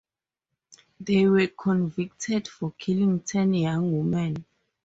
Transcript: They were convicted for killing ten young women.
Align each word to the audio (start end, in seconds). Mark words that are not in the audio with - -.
They 0.99 1.27
were 1.27 1.45
convicted 1.45 2.47
for 2.47 2.73
killing 2.79 3.19
ten 3.19 3.53
young 3.53 3.95
women. 3.95 4.45